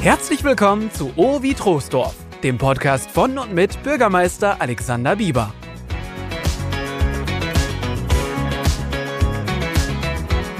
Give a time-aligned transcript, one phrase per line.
[0.00, 5.52] Herzlich willkommen zu O wie Troisdorf, dem Podcast von und mit Bürgermeister Alexander Bieber.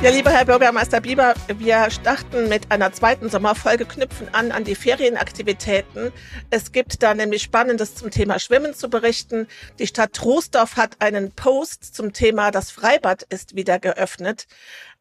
[0.02, 4.74] Ja, lieber Herr Bürgermeister Bieber, wir starten mit einer zweiten Sommerfolge, knüpfen an an die
[4.74, 6.12] Ferienaktivitäten.
[6.50, 9.46] Es gibt da nämlich Spannendes zum Thema Schwimmen zu berichten.
[9.78, 14.46] Die Stadt Troisdorf hat einen Post zum Thema Das Freibad ist wieder geöffnet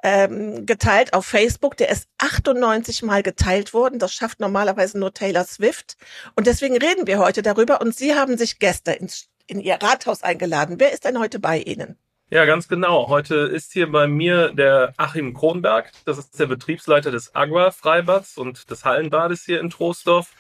[0.04, 1.78] ähm, geteilt auf Facebook.
[1.78, 4.00] Der ist 98 Mal geteilt worden.
[4.00, 5.98] Das schafft normalerweise nur Taylor Swift.
[6.36, 7.82] Und deswegen reden wir heute darüber.
[7.82, 10.76] Und Sie haben sich Gäste ins, in Ihr Rathaus eingeladen.
[10.80, 11.98] Wer ist denn heute bei Ihnen?
[12.32, 13.08] Ja, ganz genau.
[13.10, 15.92] Heute ist hier bei mir der Achim Kronberg.
[16.06, 20.32] Das ist der Betriebsleiter des Agua Freibads und des Hallenbades hier in Troisdorf.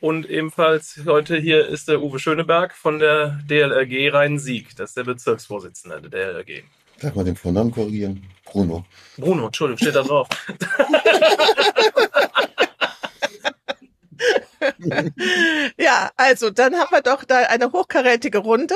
[0.00, 4.76] Und ebenfalls heute hier ist der Uwe Schöneberg von der DLRG Rhein-Sieg.
[4.76, 6.62] Das ist der Bezirksvorsitzende der DLRG.
[6.98, 8.22] Sag mal den Vornamen korrigieren.
[8.52, 8.84] Bruno.
[9.16, 10.28] Bruno, Entschuldigung, steht da drauf.
[15.78, 18.74] ja, also dann haben wir doch da eine hochkarätige Runde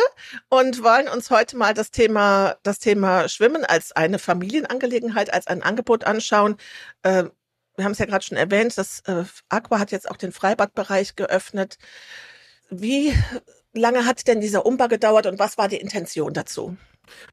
[0.48, 5.62] und wollen uns heute mal das Thema, das Thema Schwimmen als eine Familienangelegenheit, als ein
[5.62, 6.56] Angebot anschauen.
[7.02, 7.24] Äh,
[7.76, 11.16] wir haben es ja gerade schon erwähnt, das äh, Aqua hat jetzt auch den Freibadbereich
[11.16, 11.76] geöffnet.
[12.70, 13.12] Wie
[13.74, 16.78] lange hat denn dieser Umbau gedauert und was war die Intention dazu?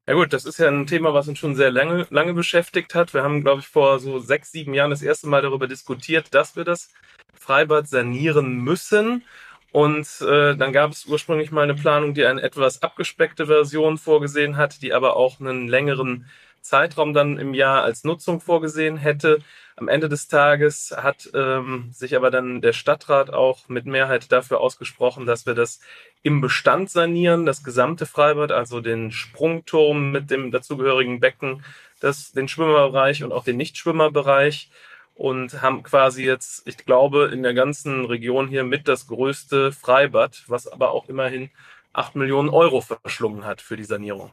[0.08, 3.14] Ja gut, das ist ja ein Thema, was uns schon sehr lange, lange beschäftigt hat.
[3.14, 6.56] Wir haben, glaube ich, vor so sechs, sieben Jahren das erste Mal darüber diskutiert, dass
[6.56, 6.90] wir das
[7.34, 9.24] Freibad sanieren müssen.
[9.72, 14.56] Und äh, dann gab es ursprünglich mal eine Planung, die eine etwas abgespeckte Version vorgesehen
[14.58, 16.30] hat, die aber auch einen längeren
[16.64, 19.40] Zeitraum dann im Jahr als Nutzung vorgesehen hätte.
[19.76, 24.60] Am Ende des Tages hat ähm, sich aber dann der Stadtrat auch mit Mehrheit dafür
[24.60, 25.80] ausgesprochen, dass wir das
[26.24, 31.64] im Bestand sanieren, das gesamte Freibad, also den Sprungturm mit dem dazugehörigen Becken,
[32.00, 34.70] das, den Schwimmerbereich und auch den Nichtschwimmerbereich
[35.16, 40.44] und haben quasi jetzt, ich glaube, in der ganzen Region hier mit das größte Freibad,
[40.48, 41.50] was aber auch immerhin
[41.94, 44.32] acht Millionen Euro verschlungen hat für die Sanierung.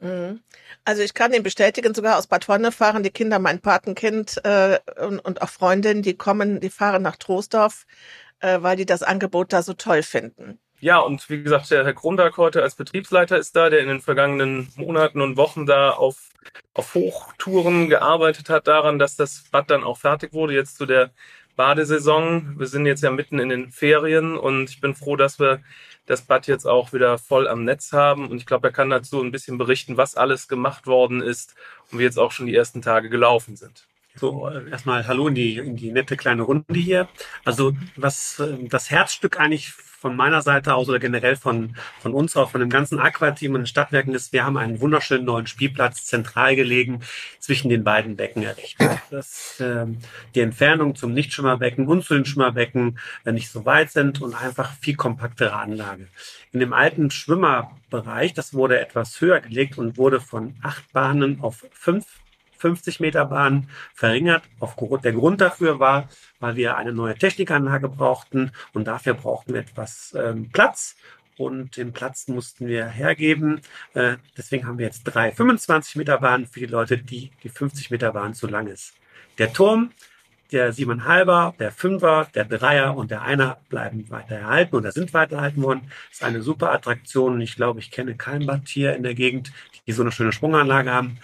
[0.00, 0.40] Mhm.
[0.84, 4.78] Also ich kann ihn bestätigen, sogar aus Bad Wonne fahren die Kinder, mein Patenkind äh,
[5.00, 7.86] und, und auch Freundinnen, die kommen, die fahren nach Troisdorf,
[8.40, 10.58] äh, weil die das Angebot da so toll finden.
[10.80, 14.00] Ja, und wie gesagt, der Herr Kronberg heute als Betriebsleiter ist da, der in den
[14.00, 16.30] vergangenen Monaten und Wochen da auf,
[16.72, 21.10] auf Hochtouren gearbeitet hat daran, dass das Bad dann auch fertig wurde, jetzt zu der
[21.56, 22.60] Badesaison.
[22.60, 25.60] Wir sind jetzt ja mitten in den Ferien und ich bin froh, dass wir
[26.08, 28.28] das Bad jetzt auch wieder voll am Netz haben.
[28.30, 31.54] Und ich glaube, er kann dazu ein bisschen berichten, was alles gemacht worden ist
[31.92, 33.86] und wie jetzt auch schon die ersten Tage gelaufen sind.
[34.18, 37.08] So, äh, erstmal Hallo in die, in die nette kleine Runde hier.
[37.44, 42.36] Also, was äh, das Herzstück eigentlich von meiner Seite aus oder generell von, von uns
[42.36, 46.04] auch, von dem ganzen Aqua-Team und den Stadtwerken ist, wir haben einen wunderschönen neuen Spielplatz
[46.04, 47.00] zentral gelegen
[47.40, 48.90] zwischen den beiden Becken errichtet.
[49.10, 49.86] Dass äh,
[50.34, 54.72] die Entfernung zum Nichtschwimmerbecken und zu den Schwimmerbecken äh, nicht so weit sind und einfach
[54.80, 56.08] viel kompaktere Anlage.
[56.52, 61.64] In dem alten Schwimmerbereich, das wurde etwas höher gelegt und wurde von acht Bahnen auf
[61.72, 62.06] fünf
[62.58, 64.42] 50 Meter Bahn verringert.
[65.04, 66.08] Der Grund dafür war,
[66.40, 70.96] weil wir eine neue Technikanlage brauchten und dafür brauchten wir etwas ähm, Platz
[71.38, 73.60] und den Platz mussten wir hergeben.
[73.94, 77.90] Äh, deswegen haben wir jetzt drei 25 Meter Bahnen für die Leute, die die 50
[77.90, 78.94] Meter Bahn zu lang ist.
[79.38, 79.92] Der Turm,
[80.50, 85.36] der 7,5er, der 5er, der 3er und der 1er bleiben weiter erhalten oder sind weiter
[85.36, 85.82] erhalten worden.
[86.08, 87.40] Das ist eine super Attraktion.
[87.40, 89.52] Ich glaube, ich kenne kein Bad hier in der Gegend,
[89.86, 91.18] die so eine schöne Sprunganlage haben.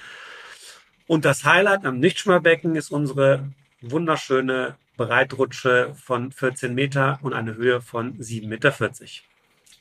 [1.06, 3.50] Und das Highlight am Nichtschwimmerbecken ist unsere
[3.82, 8.72] wunderschöne Breitrutsche von 14 Meter und eine Höhe von 7,40 Meter.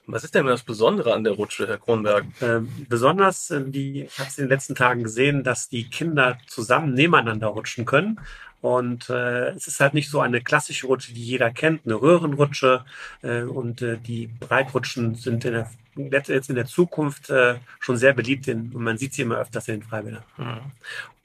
[0.06, 2.26] Was ist denn das Besondere an der Rutsche, Herr Kronberg?
[2.42, 6.38] Ähm, besonders, äh, die, ich habe es in den letzten Tagen gesehen, dass die Kinder
[6.46, 8.20] zusammen nebeneinander rutschen können.
[8.60, 12.84] Und äh, es ist halt nicht so eine klassische Rutsche, die jeder kennt, eine Röhrenrutsche.
[13.22, 18.14] Äh, und äh, die Breitrutschen sind in der jetzt in der Zukunft äh, schon sehr
[18.14, 20.24] beliebt in, und man sieht sie immer öfters in den Freibädern.
[20.38, 20.72] Mhm.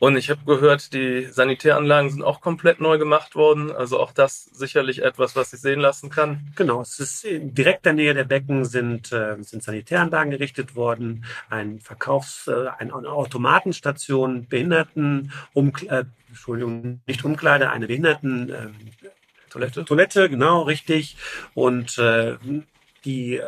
[0.01, 3.73] Und ich habe gehört, die Sanitäranlagen sind auch komplett neu gemacht worden.
[3.73, 6.53] Also auch das sicherlich etwas, was sich sehen lassen kann.
[6.55, 11.81] Genau, es ist in direkter Nähe der Becken sind, äh, sind Sanitäranlagen errichtet worden, ein
[11.81, 18.69] Verkaufs-, äh, eine, eine Automatenstation, Behinderten, um, äh, Entschuldigung, nicht Umkleide, eine Behinderten, äh,
[19.51, 19.85] Toilette.
[19.85, 21.17] Toilette, genau, richtig.
[21.55, 22.37] Und äh,
[23.05, 23.45] die äh,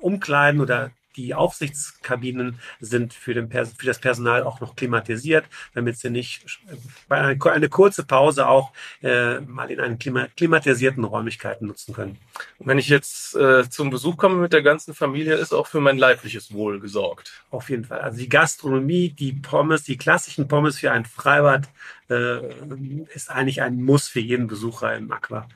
[0.00, 5.44] Umkleiden oder die Aufsichtskabinen sind für, den für das Personal auch noch klimatisiert,
[5.74, 6.60] damit sie nicht
[7.08, 12.18] bei einer eine kurze Pause auch äh, mal in einen klima klimatisierten Räumlichkeiten nutzen können.
[12.58, 15.80] Und wenn ich jetzt äh, zum Besuch komme mit der ganzen Familie, ist auch für
[15.80, 17.42] mein leibliches Wohl gesorgt.
[17.50, 18.00] Auf jeden Fall.
[18.00, 21.68] Also die Gastronomie, die Pommes, die klassischen Pommes für ein Freibad
[22.08, 22.38] äh,
[23.14, 25.48] ist eigentlich ein Muss für jeden Besucher im Aqua.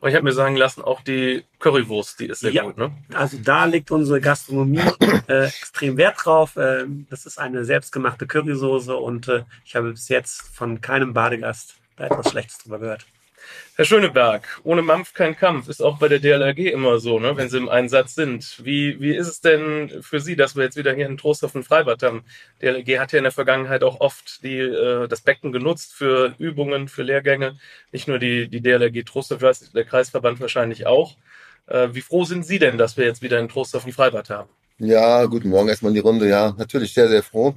[0.00, 2.62] Aber ich habe mir sagen lassen, auch die Currywurst, die ist sehr Ja.
[2.64, 2.90] gut, ne?
[3.12, 4.80] Also da legt unsere Gastronomie
[5.28, 6.56] äh, extrem Wert drauf.
[6.56, 11.74] Äh, das ist eine selbstgemachte Currysoße und äh, ich habe bis jetzt von keinem Badegast
[11.96, 13.04] da etwas Schlechtes drüber gehört.
[13.76, 17.48] Herr Schöneberg, ohne Mampf kein Kampf, ist auch bei der DLRG immer so, ne, wenn
[17.48, 18.60] Sie im Einsatz sind.
[18.62, 21.62] Wie, wie ist es denn für Sie, dass wir jetzt wieder hier in Trostorf ein
[21.62, 22.22] Freibad haben?
[22.60, 26.88] DLRG hat ja in der Vergangenheit auch oft die, äh, das Becken genutzt für Übungen,
[26.88, 27.58] für Lehrgänge.
[27.90, 29.40] Nicht nur die, die DLRG Trostorf,
[29.74, 31.16] der Kreisverband wahrscheinlich auch.
[31.66, 34.50] Äh, wie froh sind Sie denn, dass wir jetzt wieder in Trostorf ein Freibad haben?
[34.78, 36.28] Ja, guten Morgen erstmal in die Runde.
[36.28, 37.54] Ja, natürlich sehr, sehr froh.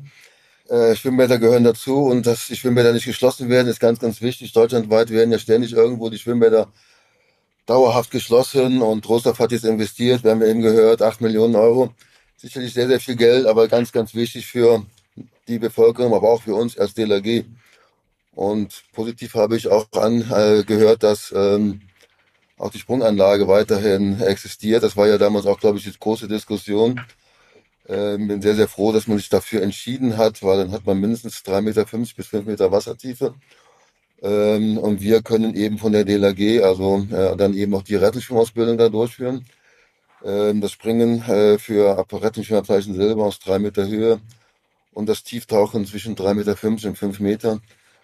[0.73, 4.53] Äh, Schwimmbäder gehören dazu und dass die Schwimmbäder nicht geschlossen werden, ist ganz, ganz wichtig.
[4.53, 6.67] Deutschlandweit werden ja ständig irgendwo die Schwimmbäder
[7.67, 11.93] dauerhaft geschlossen und Trostorf hat jetzt investiert, wir haben ja eben gehört, 8 Millionen Euro.
[12.37, 14.83] Sicherlich sehr, sehr viel Geld, aber ganz, ganz wichtig für
[15.47, 17.45] die Bevölkerung, aber auch für uns als DLRG.
[18.33, 21.81] Und positiv habe ich auch angehört, äh, gehört, dass ähm,
[22.57, 24.81] auch die Sprunganlage weiterhin existiert.
[24.81, 26.99] Das war ja damals auch, glaube ich, die große Diskussion.
[27.87, 30.99] Ähm, bin sehr, sehr froh, dass man sich dafür entschieden hat, weil dann hat man
[30.99, 31.85] mindestens 3,50 Meter
[32.15, 33.35] bis 5 Meter Wassertiefe.
[34.21, 38.77] Ähm, und wir können eben von der DLRG, also äh, dann eben auch die Rettungsschwimmausbildung
[38.77, 39.45] da durchführen.
[40.23, 44.21] Ähm, das Springen äh, für ab Rettungsschwimmerzeichen Silber aus 3 Meter Höhe
[44.93, 47.61] und das Tieftauchen zwischen 3,50 Meter und 5 Meter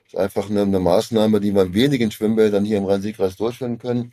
[0.07, 4.11] ist einfach eine, eine Maßnahme, die wir in wenigen Schwimmbädern hier im Rhein-Sieg-Kreis durchführen können.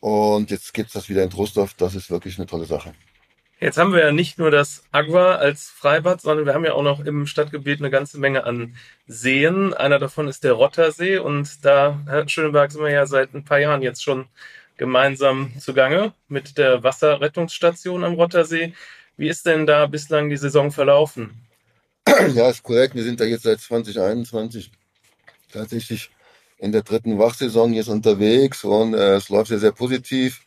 [0.00, 1.74] Und jetzt gibt's das wieder in Trostorf.
[1.74, 2.92] Das ist wirklich eine tolle Sache.
[3.60, 6.82] Jetzt haben wir ja nicht nur das Agua als Freibad, sondern wir haben ja auch
[6.82, 8.74] noch im Stadtgebiet eine ganze Menge an
[9.06, 9.72] Seen.
[9.72, 13.60] Einer davon ist der Rottersee und da, Herr Schöneberg, sind wir ja seit ein paar
[13.60, 14.26] Jahren jetzt schon
[14.76, 18.74] gemeinsam zugange mit der Wasserrettungsstation am Rottersee.
[19.16, 21.30] Wie ist denn da bislang die Saison verlaufen?
[22.34, 22.94] Ja, ist korrekt.
[22.94, 24.70] Wir sind da jetzt seit 2021
[25.52, 26.10] tatsächlich
[26.58, 30.42] in der dritten Wachsaison jetzt unterwegs und äh, es läuft sehr, sehr positiv.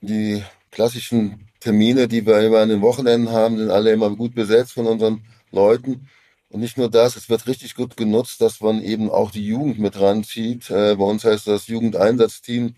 [0.00, 4.74] Die klassischen Termine, die wir immer an den Wochenenden haben, sind alle immer gut besetzt
[4.74, 6.08] von unseren Leuten.
[6.48, 9.80] Und nicht nur das, es wird richtig gut genutzt, dass man eben auch die Jugend
[9.80, 10.70] mit ranzieht.
[10.70, 12.76] Äh, bei uns heißt das Jugendeinsatzteam,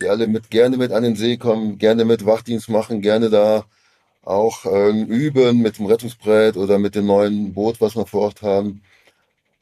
[0.00, 3.64] die alle mit gerne mit an den See kommen, gerne mit Wachdienst machen, gerne da
[4.22, 8.42] auch ähm, üben mit dem Rettungsbrett oder mit dem neuen Boot, was wir vor Ort
[8.42, 8.82] haben,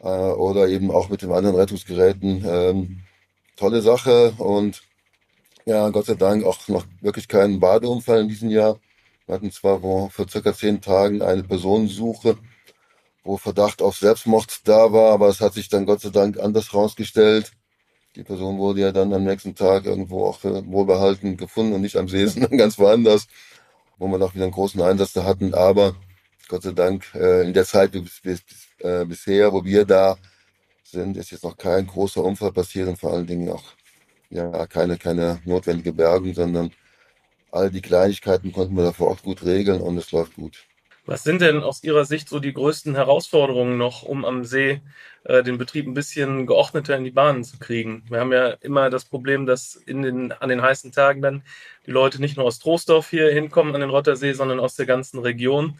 [0.01, 2.45] äh, oder eben auch mit den anderen Rettungsgeräten.
[2.47, 2.99] Ähm,
[3.57, 4.83] tolle Sache und
[5.67, 8.79] ja, Gott sei Dank auch noch wirklich keinen Badeunfall in diesem Jahr.
[9.27, 12.37] Wir hatten zwar vor, circa zehn Tagen eine Personensuche,
[13.23, 16.75] wo Verdacht auf Selbstmord da war, aber es hat sich dann Gott sei Dank anders
[16.75, 17.53] rausgestellt.
[18.17, 21.97] Die Person wurde ja dann am nächsten Tag irgendwo auch für wohlbehalten gefunden und nicht
[21.97, 23.29] am See, sondern ganz woanders
[24.01, 25.55] wo wir noch wieder einen großen Einsatz da hatten.
[25.55, 25.95] Aber
[26.49, 28.41] Gott sei Dank, äh, in der Zeit bis, bis,
[28.79, 30.17] äh, bisher, wo wir da
[30.83, 33.63] sind, ist jetzt noch kein großer Unfall passiert und vor allen Dingen auch
[34.31, 36.71] ja, keine, keine notwendige Bergung, sondern
[37.51, 40.65] all die Kleinigkeiten konnten wir da vor Ort gut regeln und es läuft gut.
[41.07, 44.81] Was sind denn aus Ihrer Sicht so die größten Herausforderungen noch, um am See
[45.25, 48.05] äh, den Betrieb ein bisschen geordneter in die Bahnen zu kriegen?
[48.09, 51.43] Wir haben ja immer das Problem, dass in den, an den heißen Tagen dann
[51.87, 55.19] die Leute nicht nur aus Troisdorf hier hinkommen an den Rottersee, sondern aus der ganzen
[55.19, 55.79] Region.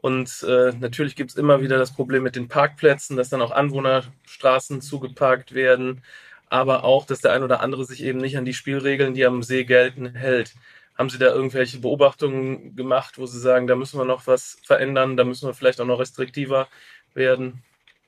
[0.00, 3.50] Und äh, natürlich gibt es immer wieder das Problem mit den Parkplätzen, dass dann auch
[3.50, 6.02] Anwohnerstraßen zugeparkt werden,
[6.50, 9.42] aber auch, dass der ein oder andere sich eben nicht an die Spielregeln, die am
[9.42, 10.54] See gelten, hält.
[10.98, 15.16] Haben Sie da irgendwelche Beobachtungen gemacht, wo Sie sagen, da müssen wir noch was verändern,
[15.16, 16.68] da müssen wir vielleicht auch noch restriktiver
[17.14, 17.62] werden?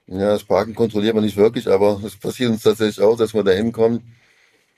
[0.08, 3.44] Ja, das Parken kontrolliert man nicht wirklich, aber es passiert uns tatsächlich auch, dass wir
[3.44, 4.14] da hinkommen.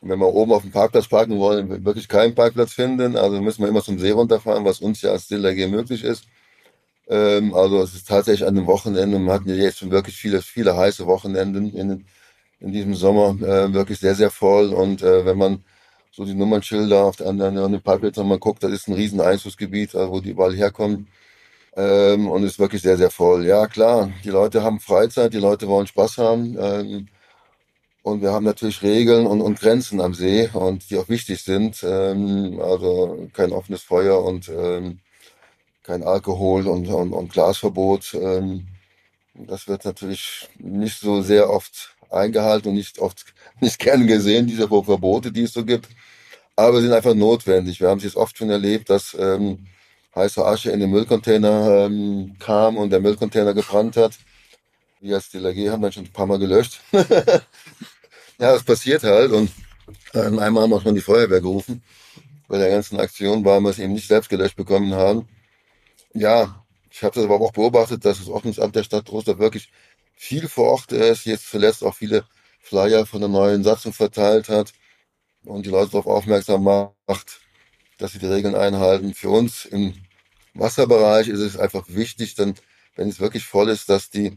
[0.00, 3.40] Und wenn wir oben auf dem Parkplatz parken wollen, wir wirklich keinen Parkplatz finden, also
[3.40, 6.26] müssen wir immer zum See runterfahren, was uns ja als DLRG möglich ist.
[7.09, 10.42] Ähm, also es ist tatsächlich an den Wochenenden, wir hatten ja jetzt schon wirklich viele,
[10.42, 12.04] viele heiße Wochenenden in,
[12.61, 14.73] in diesem Sommer, äh, wirklich sehr, sehr voll.
[14.73, 15.64] Und äh, wenn man
[16.11, 19.20] so die Nummernschilder auf der anderen an den Parkplätzen mal guckt, das ist ein riesen
[19.20, 21.08] Einzugsgebiet, äh, wo die überall herkommen.
[21.76, 23.46] Ähm, und ist wirklich sehr, sehr voll.
[23.46, 26.56] Ja, klar, die Leute haben Freizeit, die Leute wollen Spaß haben.
[26.58, 27.08] Ähm,
[28.04, 31.82] und wir haben natürlich Regeln und, und Grenzen am See und die auch wichtig sind.
[31.82, 35.00] Ähm, also kein offenes Feuer und ähm,
[35.82, 38.14] kein Alkohol und, und, und Glasverbot.
[38.14, 38.66] Ähm,
[39.34, 43.25] das wird natürlich nicht so sehr oft eingehalten und nicht oft
[43.61, 45.88] nicht gern gesehen, diese Verbote, die es so gibt.
[46.56, 47.80] Aber sie sind einfach notwendig.
[47.80, 49.66] Wir haben es jetzt oft schon erlebt, dass ähm,
[50.14, 54.12] heiße Asche in den Müllcontainer ähm, kam und der Müllcontainer gebrannt hat.
[55.00, 56.80] Wir als DLRG haben dann schon ein paar Mal gelöscht.
[56.92, 57.02] ja,
[58.38, 59.50] das passiert halt und
[60.14, 61.82] äh, einmal haben wir auch schon die Feuerwehr gerufen.
[62.49, 65.28] Bei der ganzen Aktion, weil wir es eben nicht selbst gelöscht bekommen haben.
[66.12, 69.70] Ja, ich habe das aber auch beobachtet, dass das Ordnungsamt der Stadt Trostorf wirklich
[70.14, 72.25] viel vor Ort ist, jetzt zuletzt auch viele
[72.61, 74.73] Flyer von der neuen Satzung verteilt hat
[75.44, 77.40] und die Leute darauf aufmerksam macht,
[77.99, 79.14] dass sie die Regeln einhalten.
[79.14, 79.94] Für uns im
[80.54, 82.54] Wasserbereich ist es einfach wichtig, dann,
[82.97, 84.37] wenn es wirklich voll ist, dass die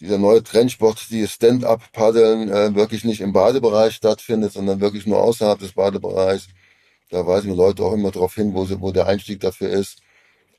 [0.00, 5.58] dieser neue Trendsport, die Stand-up-Paddeln, äh, wirklich nicht im Badebereich stattfindet, sondern wirklich nur außerhalb
[5.58, 6.48] des Badebereichs.
[7.10, 10.00] Da weisen die Leute auch immer darauf hin, wo, sie, wo der Einstieg dafür ist,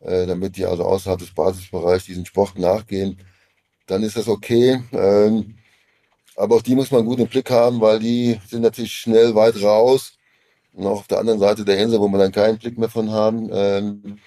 [0.01, 3.19] äh, damit die also außerhalb des Basisbereichs diesen Sport nachgehen.
[3.89, 4.81] Dann ist das okay.
[4.91, 5.55] Ähm,
[6.35, 9.61] aber auch die muss man gut im Blick haben, weil die sind natürlich schnell weit
[9.61, 10.13] raus.
[10.73, 13.11] Und auch auf der anderen Seite der Insel, wo wir dann keinen Blick mehr von
[13.11, 14.19] haben, ähm,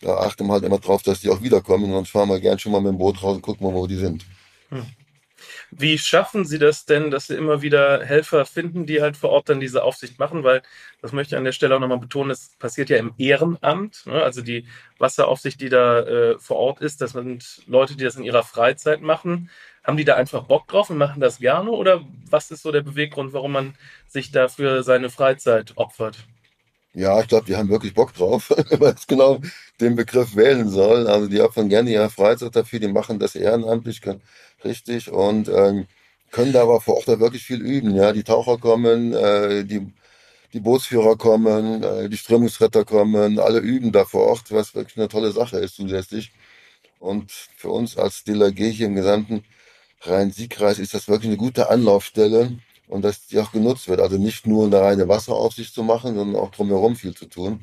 [0.00, 1.84] da achten wir halt immer drauf, dass die auch wiederkommen.
[1.84, 3.86] Und dann fahren wir gern schon mal mit dem Boot raus und gucken mal, wo
[3.86, 4.24] die sind.
[4.70, 4.86] Hm.
[5.72, 9.48] Wie schaffen Sie das denn, dass Sie immer wieder Helfer finden, die halt vor Ort
[9.48, 10.42] dann diese Aufsicht machen?
[10.42, 10.62] Weil,
[11.00, 14.06] das möchte ich an der Stelle auch nochmal betonen, es passiert ja im Ehrenamt.
[14.06, 14.22] Ne?
[14.22, 14.66] Also die
[14.98, 19.00] Wasseraufsicht, die da äh, vor Ort ist, das sind Leute, die das in ihrer Freizeit
[19.00, 19.50] machen.
[19.84, 21.70] Haben die da einfach Bock drauf und machen das gerne?
[21.70, 23.74] Oder was ist so der Beweggrund, warum man
[24.08, 26.18] sich dafür seine Freizeit opfert?
[26.92, 29.40] Ja, ich glaube, die haben wirklich Bock drauf, wenn man jetzt genau
[29.80, 31.06] den Begriff wählen soll.
[31.06, 34.00] Also die opfern gerne ihre Freizeit dafür, die machen das ehrenamtlich,
[34.64, 35.86] richtig und ähm,
[36.30, 37.94] können da aber vor Ort da wirklich viel üben.
[37.94, 39.92] Ja, die Taucher kommen, äh, die
[40.52, 45.08] die Bootsführer kommen, äh, die Strömungsretter kommen, alle üben da vor Ort, was wirklich eine
[45.08, 46.32] tolle Sache ist zusätzlich.
[46.98, 49.44] Und für uns als DLRG hier im gesamten
[50.02, 54.00] Rhein-Sieg-Kreis ist das wirklich eine gute Anlaufstelle und dass die auch genutzt wird.
[54.00, 57.60] Also nicht nur eine reine Wasseraufsicht zu machen, sondern auch drumherum viel zu tun.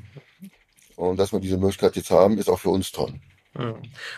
[0.95, 3.13] Und dass wir diese Möglichkeit jetzt haben, ist auch für uns toll.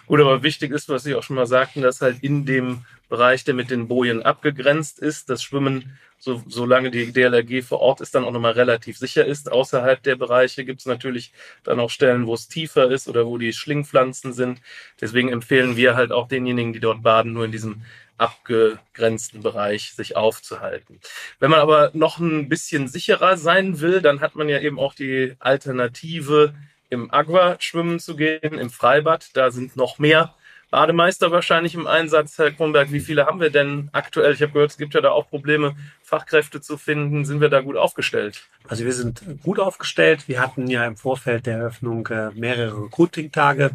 [0.08, 3.44] Gut, aber wichtig ist, was Sie auch schon mal sagten, dass halt in dem Bereich,
[3.44, 8.14] der mit den Bojen abgegrenzt ist, das Schwimmen, so, solange die DLRG vor Ort ist,
[8.14, 9.52] dann auch nochmal relativ sicher ist.
[9.52, 11.32] Außerhalb der Bereiche gibt es natürlich
[11.64, 14.62] dann auch Stellen, wo es tiefer ist oder wo die Schlingpflanzen sind.
[15.00, 17.84] Deswegen empfehlen wir halt auch denjenigen, die dort baden, nur in diesem
[18.18, 21.00] abgegrenzten Bereich sich aufzuhalten.
[21.40, 24.94] Wenn man aber noch ein bisschen sicherer sein will, dann hat man ja eben auch
[24.94, 26.54] die Alternative,
[26.90, 29.30] im Aqua schwimmen zu gehen, im Freibad.
[29.34, 30.36] Da sind noch mehr
[30.72, 32.38] Bademeister wahrscheinlich im Einsatz.
[32.38, 34.34] Herr Kronberg, wie viele haben wir denn aktuell?
[34.34, 37.26] Ich habe gehört, es gibt ja da auch Probleme, Fachkräfte zu finden.
[37.26, 38.44] Sind wir da gut aufgestellt?
[38.68, 40.28] Also wir sind gut aufgestellt.
[40.28, 43.72] Wir hatten ja im Vorfeld der Eröffnung äh, mehrere Recruiting-Tage.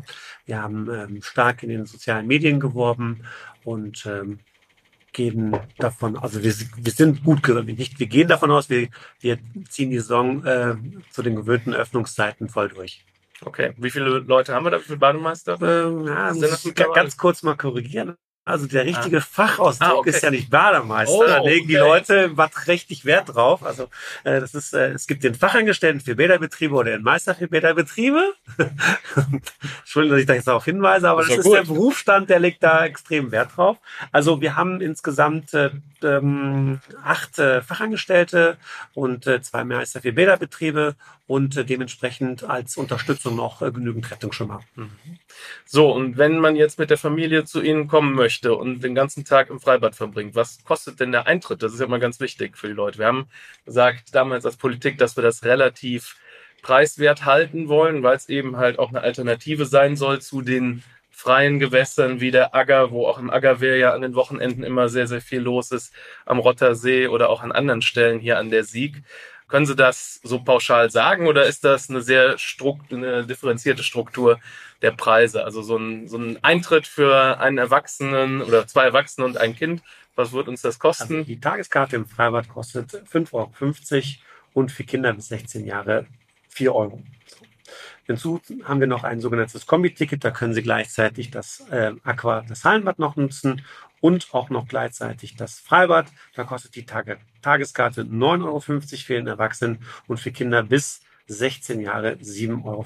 [0.47, 3.25] Wir haben ähm, stark in den sozialen Medien geworben
[3.65, 4.39] und ähm,
[5.15, 8.89] gehen davon, also wir, wir sind gut, nicht, wir gehen davon aus, wir,
[9.21, 9.39] wir
[9.71, 10.77] ziehen die Saison äh,
[11.11, 13.05] zu den gewöhnten Öffnungszeiten voll durch.
[13.41, 15.61] Okay, wie viele Leute haben wir da, wie viele Bademeister?
[15.61, 18.17] Äh, ja, muss ich ganz kurz mal korrigieren.
[18.47, 19.21] Also der richtige ah.
[19.21, 20.11] Fachausdruck ah, okay.
[20.11, 21.15] ist ja nicht Bademeister.
[21.15, 21.67] Oh, da legen okay.
[21.67, 23.65] die Leute was richtig Wert drauf.
[23.65, 23.85] Also
[24.25, 28.35] äh, das ist, äh, es gibt den Fachangestellten für Bäderbetriebe oder den Meister für Bäderbetriebe.
[29.81, 32.63] Entschuldigung, dass ich da jetzt darauf hinweise, aber das, das ist der Berufsstand, der legt
[32.63, 33.79] da extrem Wert drauf.
[34.13, 35.71] Also wir haben insgesamt äh,
[36.03, 38.59] ähm, acht äh, Fachangestellte
[38.93, 44.61] und äh, zwei Meister für Bäderbetriebe und äh, dementsprechend als Unterstützung noch äh, genügend Rettungsschimmer.
[44.75, 44.91] Mhm.
[45.65, 49.25] So, und wenn man jetzt mit der Familie zu Ihnen kommen möchte und den ganzen
[49.25, 51.63] Tag im Freibad verbringt, was kostet denn der Eintritt?
[51.63, 52.99] Das ist ja mal ganz wichtig für die Leute.
[52.99, 53.27] Wir haben
[53.65, 56.17] gesagt damals als Politik, dass wir das relativ
[56.63, 61.61] preiswert halten wollen, weil es eben halt auch eine Alternative sein soll zu den freien
[61.61, 65.21] Gewässern wie der Agger, wo auch im Aggerwehr ja an den Wochenenden immer sehr, sehr
[65.21, 65.95] viel los ist,
[66.27, 69.03] am Rottersee oder auch an anderen Stellen hier an der Sieg.
[69.49, 74.41] Können Sie das so pauschal sagen oder ist das eine sehr strukt eine differenzierte Struktur
[74.83, 75.45] der Preise?
[75.45, 79.83] Also so ein, so ein Eintritt für einen Erwachsenen oder zwei Erwachsene und ein Kind,
[80.17, 81.19] was wird uns das kosten?
[81.19, 83.53] Also die Tageskarte im Freibad kostet 5,50 Euro
[84.55, 86.07] und für Kinder bis 16 Jahre
[86.49, 87.03] 4 Euro.
[88.07, 92.65] Hinzu haben wir noch ein sogenanntes Kombi-Ticket, da können Sie gleichzeitig das äh, Aqua, das
[92.65, 93.63] Hallenbad noch nutzen
[94.05, 96.13] und auch noch gleichzeitig das Freibad.
[96.35, 101.81] Da kostet die Tage, Tageskarte 9,50 Euro für den Erwachsenen und für Kinder bis 16
[101.81, 102.85] Jahre 7,50 Euro.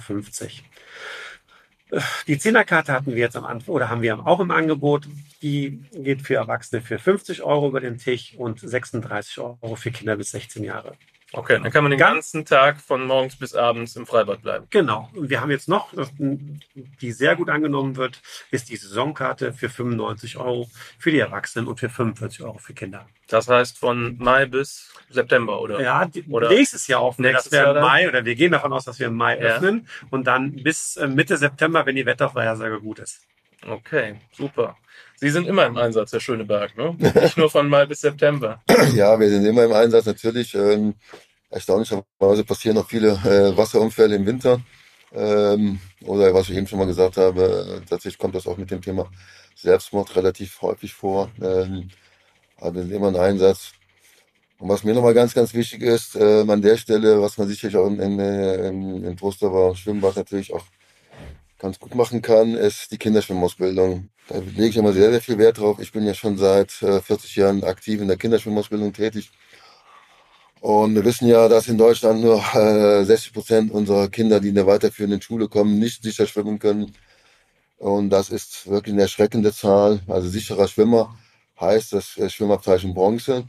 [2.28, 5.08] Die Zehnerkarte hatten wir jetzt am Anfang oder haben wir auch im Angebot.
[5.42, 10.14] Die geht für Erwachsene für 50 Euro über den Tisch und 36 Euro für Kinder
[10.14, 10.92] bis 16 Jahre.
[11.34, 14.66] Okay, dann kann man den Ganz- ganzen Tag von morgens bis abends im Freibad bleiben.
[14.70, 15.10] Genau.
[15.14, 19.68] Und wir haben jetzt noch, das- die sehr gut angenommen wird, ist die Saisonkarte für
[19.68, 23.06] 95 Euro für die Erwachsenen und für 45 Euro für Kinder.
[23.28, 25.80] Das heißt von Mai bis September, oder?
[25.82, 27.18] Ja, die, Oder nächstes Jahr auch.
[27.18, 27.76] nächstes dann?
[27.82, 29.56] Mai oder wir gehen davon aus, dass wir im Mai Ja.
[29.56, 33.20] öffnen und dann bis äh, Mitte September, wenn die Wettervorhersage gut ist.
[33.66, 34.78] Okay, super.
[35.20, 36.96] Sie sind immer im Einsatz, Herr Schöneberg, ne?
[36.96, 38.62] Nicht nur von Mai bis September.
[38.94, 40.06] Ja, wir sind immer im Einsatz.
[40.06, 40.94] Natürlich, ähm,
[41.50, 44.60] erstaunlicherweise passieren noch viele äh, Wasserunfälle im Winter.
[45.12, 48.70] Ähm, oder was ich eben schon mal gesagt habe, äh, tatsächlich kommt das auch mit
[48.70, 49.10] dem Thema
[49.56, 51.30] Selbstmord relativ häufig vor.
[51.42, 51.88] Ähm,
[52.58, 53.72] aber wir sind immer im Einsatz.
[54.60, 57.76] Und was mir nochmal ganz, ganz wichtig ist, äh, an der Stelle, was man sicherlich
[57.76, 60.64] auch in, in, äh, in, in Trostower Schwimmbad natürlich auch
[61.58, 64.08] ganz gut machen kann, ist die Kinderschwimmausbildung.
[64.28, 65.78] Da lege ich immer sehr, sehr viel Wert drauf.
[65.80, 69.30] Ich bin ja schon seit äh, 40 Jahren aktiv in der Kinderschwimmausbildung tätig.
[70.60, 74.54] Und wir wissen ja, dass in Deutschland nur äh, 60 Prozent unserer Kinder, die in
[74.54, 76.94] der weiterführenden Schule kommen, nicht sicher schwimmen können.
[77.78, 80.00] Und das ist wirklich eine erschreckende Zahl.
[80.08, 81.16] Also sicherer Schwimmer
[81.60, 83.44] heißt das äh, Schwimmabzeichen Bronze.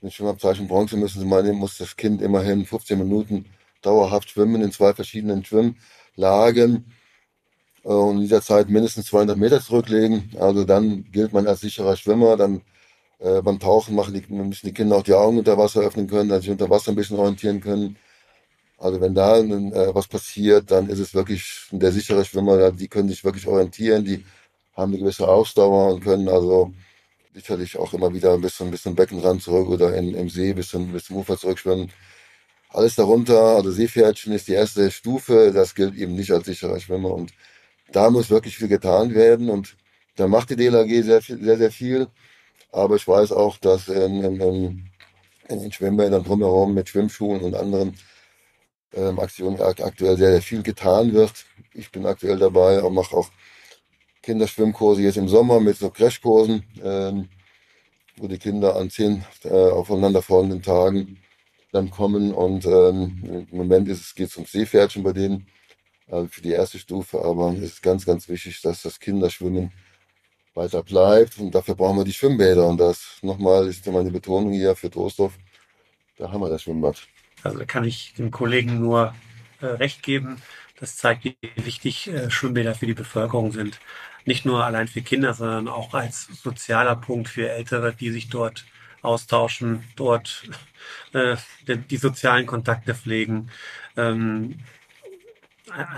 [0.00, 3.46] Mit Schwimmabzeichen Bronze müssen Sie mal nehmen, muss das Kind immerhin 15 Minuten
[3.82, 6.86] dauerhaft schwimmen in zwei verschiedenen Schwimmlagen
[7.82, 10.30] und in dieser Zeit mindestens 200 Meter zurücklegen.
[10.38, 12.36] Also dann gilt man als sicherer Schwimmer.
[12.36, 12.62] Dann
[13.20, 16.28] äh, beim Tauchen machen die, müssen die Kinder auch die Augen unter Wasser öffnen können,
[16.30, 17.96] dass sie unter Wasser ein bisschen orientieren können.
[18.78, 22.72] Also wenn da äh, was passiert, dann ist es wirklich der sichere Schwimmer.
[22.72, 24.24] Die können sich wirklich orientieren, die
[24.74, 26.72] haben eine gewisse Ausdauer und können also
[27.34, 30.68] sicherlich auch immer wieder ein bisschen, ein bisschen Beckenrand zurück oder in, im See bis
[30.68, 31.92] zum, bis zum Ufer zurückschwimmen.
[32.70, 37.12] Alles darunter, also Seepferdchen ist die erste Stufe, das gilt eben nicht als sicherer Schwimmer
[37.12, 37.32] und
[37.92, 39.76] da muss wirklich viel getan werden und
[40.16, 42.08] da macht die DLAG sehr, sehr, sehr viel.
[42.72, 44.90] Aber ich weiß auch, dass in, in,
[45.48, 47.96] in, den Schwimmbädern drumherum mit Schwimmschulen und anderen
[48.94, 51.46] ähm, Aktionen ak aktuell sehr, sehr viel getan wird.
[51.74, 53.30] Ich bin aktuell dabei und mache auch
[54.22, 57.28] Kinderschwimmkurse jetzt im Sommer mit so Crashkursen, ähm,
[58.16, 61.18] wo die Kinder an zehn äh, aufeinanderfolgenden Tagen
[61.72, 62.32] dann kommen.
[62.34, 65.46] Und ähm, im Moment ist es geht ums Seepferdchen bei denen
[66.28, 69.72] für die erste Stufe, aber es ist ganz, ganz wichtig, dass das Kinderschwimmen
[70.54, 71.38] weiter bleibt.
[71.38, 72.66] Und dafür brauchen wir die Schwimmbäder.
[72.66, 75.32] Und das nochmal ist meine Betonung hier für Trostorf.
[76.16, 77.06] Da haben wir das Schwimmbad.
[77.42, 79.14] Also da kann ich dem Kollegen nur
[79.60, 80.42] äh, recht geben.
[80.78, 83.80] Das zeigt, wie wichtig äh, Schwimmbäder für die Bevölkerung sind.
[84.26, 88.64] Nicht nur allein für Kinder, sondern auch als sozialer Punkt für Ältere, die sich dort
[89.02, 90.42] austauschen, dort
[91.14, 91.36] äh,
[91.66, 93.50] die, die sozialen Kontakte pflegen.
[93.96, 94.58] Ähm,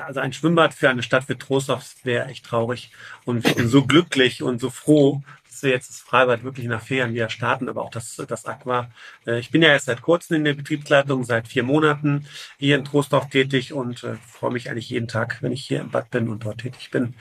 [0.07, 2.91] also ein Schwimmbad für eine Stadt wie Trostorf wäre echt traurig.
[3.25, 5.23] Und ich bin so glücklich und so froh,
[5.63, 8.91] wir jetzt das Freibad wirklich nach Ferien wieder starten, aber auch das, das Aqua.
[9.27, 12.27] Äh, Ich bin ja erst seit kurzem in der Betriebsleitung, seit vier Monaten
[12.59, 15.91] hier in Trostorf tätig und äh, freue mich eigentlich jeden Tag, wenn ich hier im
[15.91, 17.15] Bad bin und dort tätig bin.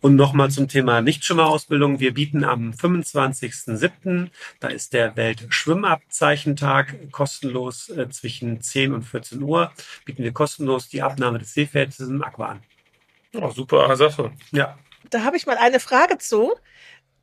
[0.00, 2.00] Und nochmal zum Thema Nichtschimmerausbildung.
[2.00, 4.28] Wir bieten am 25.07.,
[4.60, 9.72] da ist der Weltschwimmabzeichentag, kostenlos äh, zwischen 10 und 14 Uhr,
[10.04, 12.62] bieten wir kostenlos die Abnahme des Seepferdes im Aqua an.
[13.34, 14.32] Oh, super Sache.
[14.52, 14.76] Ja,
[15.10, 16.54] Da habe ich mal eine Frage zu.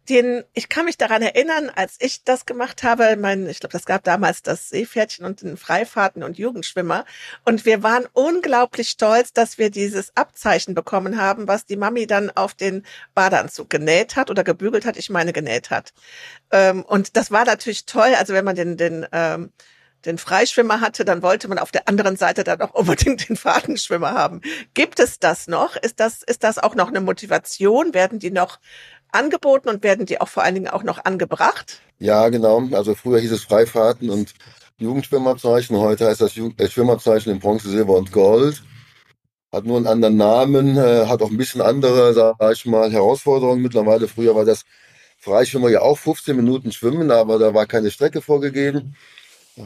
[0.10, 3.86] Den, ich kann mich daran erinnern, als ich das gemacht habe, mein, ich glaube, das
[3.86, 7.06] gab damals das Seepferdchen und den Freifahrten und Jugendschwimmer.
[7.44, 12.30] Und wir waren unglaublich stolz, dass wir dieses Abzeichen bekommen haben, was die Mami dann
[12.32, 15.94] auf den Badeanzug genäht hat oder gebügelt hat, ich meine genäht hat.
[16.52, 18.14] Ähm, und das war natürlich toll.
[18.18, 19.52] Also wenn man den, den, ähm,
[20.06, 24.12] den Freischwimmer hatte, dann wollte man auf der anderen Seite dann auch unbedingt den Fahrtenschwimmer
[24.12, 24.42] haben.
[24.74, 25.76] Gibt es das noch?
[25.76, 27.94] Ist das, ist das auch noch eine Motivation?
[27.94, 28.60] Werden die noch
[29.12, 31.82] angeboten und werden die auch vor allen Dingen auch noch angebracht?
[32.00, 32.62] Ja, genau.
[32.72, 34.34] Also früher hieß es Freifahrten und
[34.78, 35.78] Jugendschwimmabzeichen.
[35.78, 38.64] Heute heißt das äh, Schwimmabzeichen in Bronze, Silber und Gold.
[39.52, 43.62] Hat nur einen anderen Namen, äh, hat auch ein bisschen andere, sag ich mal, Herausforderungen
[43.62, 44.08] mittlerweile.
[44.08, 44.66] Früher war das
[45.18, 48.96] Freischwimmer ja auch 15 Minuten schwimmen, aber da war keine Strecke vorgegeben.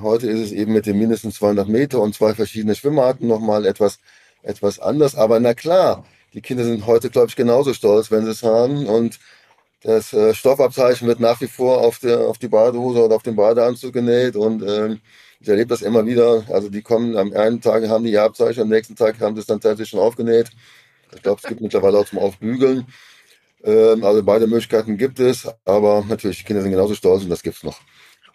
[0.01, 3.99] Heute ist es eben mit den mindestens 200 Meter und zwei verschiedene Schwimmarten nochmal etwas,
[4.41, 5.15] etwas anders.
[5.15, 8.87] Aber na klar, die Kinder sind heute, glaube ich, genauso stolz, wenn sie es haben.
[8.87, 9.19] Und
[9.83, 13.35] das äh, Stoffabzeichen wird nach wie vor auf, der, auf die Badehose oder auf den
[13.35, 14.35] Badeanzug genäht.
[14.35, 15.01] Und ähm,
[15.39, 16.43] ich erlebe das immer wieder.
[16.49, 19.41] Also die kommen am einen Tag, haben die ihr Abzeichen, am nächsten Tag haben sie
[19.41, 20.51] es dann tatsächlich schon aufgenäht.
[21.13, 22.85] Ich glaube, es gibt mittlerweile auch zum Aufbügeln.
[23.63, 25.47] Ähm, also beide Möglichkeiten gibt es.
[25.65, 27.79] Aber natürlich, die Kinder sind genauso stolz und das gibt's noch.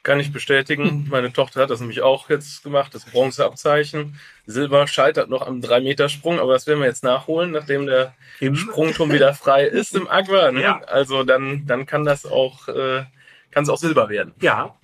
[0.06, 1.08] Kann ich bestätigen.
[1.10, 4.20] Meine Tochter hat das nämlich auch jetzt gemacht, das Bronzeabzeichen.
[4.46, 9.10] Silber scheitert noch am 3-Meter-Sprung, aber das werden wir jetzt nachholen, nachdem der Im Sprungturm
[9.10, 10.52] wieder frei ist im Aqua.
[10.52, 10.62] Ne?
[10.62, 10.80] Ja.
[10.86, 13.02] Also dann, dann kann das auch, äh,
[13.50, 14.32] kann es auch Silber werden.
[14.40, 14.76] Ja.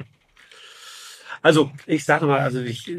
[1.43, 2.91] Also ich sage mal, also ich,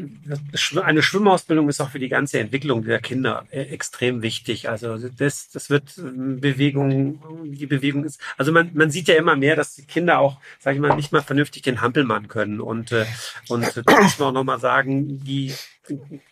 [0.82, 4.68] eine Schwimmausbildung ist auch für die ganze Entwicklung der Kinder äh, extrem wichtig.
[4.68, 8.20] Also das, das wird ähm, Bewegung, die Bewegung ist.
[8.36, 11.10] Also man, man sieht ja immer mehr, dass die Kinder auch, sage ich mal, nicht
[11.10, 12.60] mal vernünftig den Hampelmann können.
[12.60, 13.06] Und äh,
[13.48, 15.54] und da muss man auch noch mal sagen, die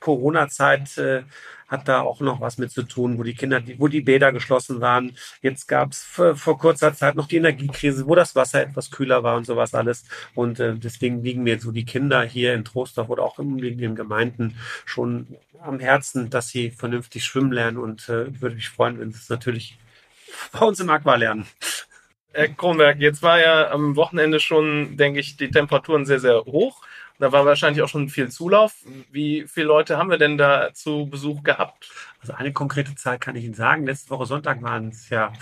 [0.00, 1.22] Corona-Zeit äh,
[1.68, 4.80] hat da auch noch was mit zu tun, wo die Kinder, wo die Bäder geschlossen
[4.80, 5.16] waren.
[5.40, 9.36] Jetzt gab es vor kurzer Zeit noch die Energiekrise, wo das Wasser etwas kühler war
[9.36, 10.04] und sowas alles.
[10.34, 13.94] Und äh, deswegen liegen mir so die Kinder hier in Trostorf oder auch in den
[13.96, 17.78] Gemeinden schon am Herzen, dass sie vernünftig schwimmen lernen.
[17.78, 19.78] Und äh, würde mich freuen, wenn sie es natürlich
[20.52, 21.46] bei uns im Aqua lernen.
[22.34, 26.82] Herr Kronberg, jetzt war ja am Wochenende schon, denke ich, die Temperaturen sehr, sehr hoch.
[27.22, 28.74] Da war wahrscheinlich auch schon viel Zulauf.
[29.12, 31.88] Wie viele Leute haben wir denn da zu Besuch gehabt?
[32.20, 33.86] Also eine konkrete Zahl kann ich Ihnen sagen.
[33.86, 35.32] Letzte Woche Sonntag waren es ja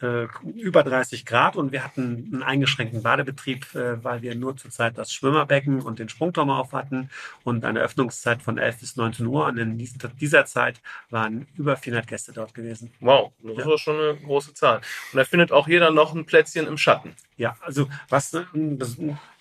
[0.00, 4.98] äh, über 30 Grad und wir hatten einen eingeschränkten Badebetrieb, äh, weil wir nur zurzeit
[4.98, 7.10] das Schwimmerbecken und den Sprungturm auf hatten
[7.42, 9.46] und eine Öffnungszeit von 11 bis 19 Uhr.
[9.46, 9.76] Und in
[10.20, 12.92] dieser Zeit waren über 400 Gäste dort gewesen.
[13.00, 13.74] Wow, das ja.
[13.74, 14.76] ist schon eine große Zahl.
[15.12, 17.16] Und da findet auch jeder noch ein Plätzchen im Schatten.
[17.36, 18.44] Ja, also was äh,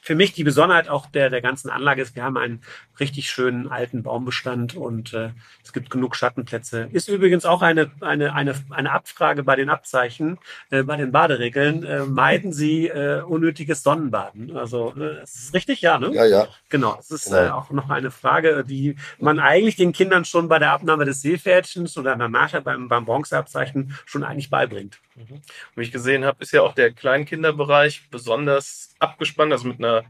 [0.06, 2.62] für mich die Besonderheit auch der, der ganzen Anlage ist, wir haben einen
[3.00, 5.32] richtig schönen alten Baumbestand und äh,
[5.64, 6.90] es gibt genug Schattenplätze.
[6.92, 10.38] Ist übrigens auch eine, eine, eine, eine Abfrage bei den Abzeichen,
[10.70, 11.84] äh, bei den Baderegeln.
[11.84, 14.56] Äh, meiden Sie äh, unnötiges Sonnenbaden?
[14.56, 15.82] Also, äh, ist richtig?
[15.82, 16.14] Ja, ne?
[16.14, 16.48] Ja, ja.
[16.70, 16.98] Genau.
[17.00, 20.72] Es ist äh, auch noch eine Frage, die man eigentlich den Kindern schon bei der
[20.72, 25.00] Abnahme des Seepferdchens oder danach beim, beim Bronzeabzeichen schon eigentlich beibringt.
[25.16, 25.42] Mhm.
[25.76, 30.04] Wie ich gesehen habe, ist ja auch der Kleinkinderbereich besonders abgespannt, also mit, einer,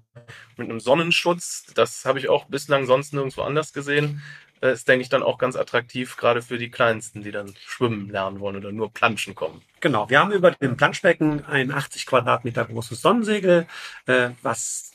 [0.58, 1.66] mit einem Sonnenschutz.
[1.76, 4.24] Das habe ich auch bislang sonst nirgendwo anders gesehen.
[4.62, 7.54] Das äh, ist, denke ich, dann auch ganz attraktiv, gerade für die Kleinsten, die dann
[7.66, 9.62] schwimmen lernen wollen oder nur planschen kommen.
[9.80, 13.68] Genau, wir haben über dem Planschbecken ein 80 Quadratmeter großes Sonnensegel,
[14.08, 14.92] äh, was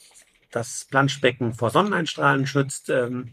[0.51, 3.31] das Planschbecken vor Sonneneinstrahlen schützt, ähm,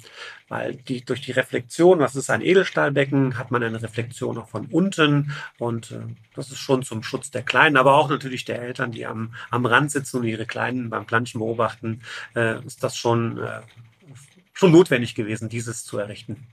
[0.47, 4.67] weil die, durch die Reflexion, was ist ein Edelstahlbecken, hat man eine Reflexion auch von
[4.67, 6.01] unten und äh,
[6.35, 9.65] das ist schon zum Schutz der Kleinen, aber auch natürlich der Eltern, die am, am
[9.65, 12.01] Rand sitzen und ihre Kleinen beim Planschen beobachten,
[12.35, 13.61] äh, ist das schon, äh,
[14.53, 16.47] schon notwendig gewesen, dieses zu errichten.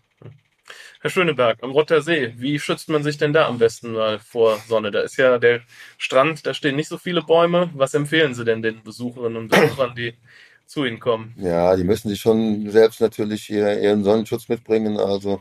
[1.01, 4.59] Herr Schöneberg, am Rotter See, wie schützt man sich denn da am besten mal vor
[4.67, 4.91] Sonne?
[4.91, 5.61] Da ist ja der
[5.99, 7.71] Strand, da stehen nicht so viele Bäume.
[7.75, 10.15] Was empfehlen Sie denn den Besucherinnen und Besuchern, die
[10.67, 11.35] zu ihnen kommen.
[11.39, 15.41] Ja, die müssen sich schon selbst natürlich ihr, ihren Sonnenschutz mitbringen, also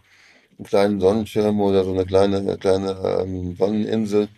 [0.58, 4.30] einen kleinen Sonnenschirm oder so eine kleine, eine kleine ähm, Sonneninsel,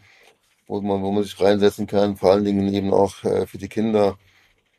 [0.67, 2.15] wo man, wo man sich reinsetzen kann.
[2.15, 4.17] Vor allen Dingen eben auch äh, für die Kinder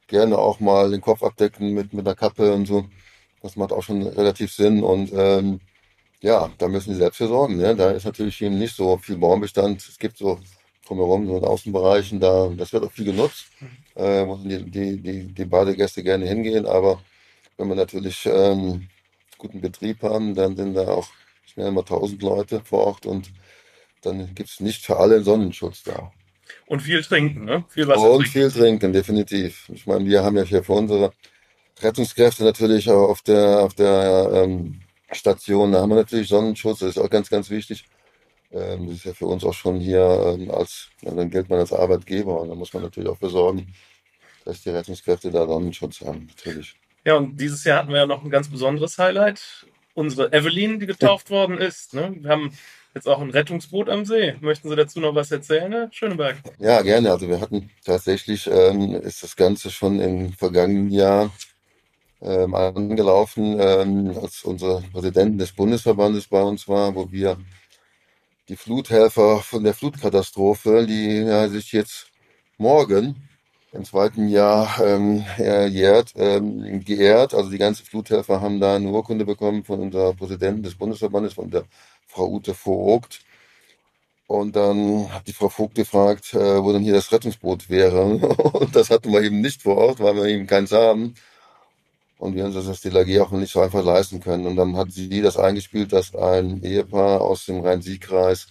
[0.07, 2.87] gerne auch mal den Kopf abdecken mit, mit einer Kappe und so.
[3.43, 5.61] Das macht auch schon relativ Sinn und ähm,
[6.21, 7.59] ja, da müssen sie selbst für sorgen.
[7.59, 7.77] Ne?
[7.77, 9.87] Da ist natürlich eben nicht so viel Baumbestand.
[9.87, 10.41] Es gibt so
[10.87, 13.47] drumherum, so in Außenbereichen, da, das wird auch viel genutzt
[13.97, 16.67] äh, wo die, die, die, die Badegäste gerne hingehen.
[16.67, 17.03] Aber
[17.57, 18.89] wenn wir natürlich ähm,
[19.39, 21.09] guten Betrieb haben, dann sind da auch
[21.47, 23.31] schnell mal 1000 Leute vor Ort und
[24.03, 26.13] dann gibt es nicht für alle Sonnenschutz da.
[26.67, 27.65] Und viel trinken, ne?
[27.69, 28.33] Viel Wasser Und trinken.
[28.33, 29.69] viel trinken, definitiv.
[29.73, 31.13] Ich meine, wir haben ja hier für unsere
[31.81, 36.91] Rettungskräfte natürlich auch auf der, auf der ähm, Station, da haben wir natürlich Sonnenschutz, das
[36.91, 37.85] ist auch ganz, ganz wichtig.
[38.57, 41.73] Ähm, das ist ja für uns auch schon hier ähm, als, dann gilt man als
[41.73, 43.75] Arbeitgeber und da muss man natürlich auch besorgen,
[44.45, 46.77] dass die Rettungskräfte da Sonnenschutz haben, natürlich.
[47.05, 49.67] Ja, und dieses Jahr hatten wir ja noch ein ganz besonderes Highlight.
[49.95, 51.95] Unsere Evelyn, die getauft worden ist.
[51.95, 52.15] Ne?
[52.19, 52.53] Wir haben
[52.95, 54.35] jetzt auch ein Rettungsboot am See.
[54.41, 56.37] Möchten Sie dazu noch was erzählen, Herr Schöneberg?
[56.59, 57.11] Ja, gerne.
[57.11, 61.31] Also wir hatten tatsächlich, ähm, ist das Ganze schon im vergangenen Jahr
[62.23, 67.39] ähm, angelaufen, ähm, als unser Präsident des Bundesverbandes bei uns war, wo wir
[68.49, 72.09] die Fluthelfer von der Flutkatastrophe, die ja, sich jetzt
[72.59, 73.29] morgen
[73.73, 77.35] im zweiten Jahr ähm, jährt, ähm, geehrt.
[77.35, 81.51] Also die ganzen Fluthelfer haben da eine Urkunde bekommen von unserer Präsidentin des Bundesverbandes, von
[81.51, 81.65] der
[82.07, 83.21] Frau Ute Vogt.
[84.29, 88.03] Und dann hat die Frau Vogt gefragt, äh, wo denn hier das Rettungsboot wäre.
[88.53, 91.15] Und das hatten wir eben nicht vor Ort, weil wir eben keins haben.
[92.19, 94.47] Und wir haben das als DLRG auch nicht so einfach leisten können.
[94.47, 98.49] Und dann hat sie das eingespielt, dass ein Ehepaar aus dem Rhein-Sieg-Kreis